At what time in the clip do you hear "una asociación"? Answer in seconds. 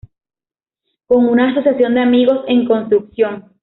1.27-1.93